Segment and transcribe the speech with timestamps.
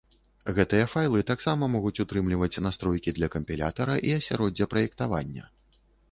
[0.59, 5.45] Гэтыя файлы таксама могуць утрымліваць настройкі для кампілятара і асяроддзя праектавання.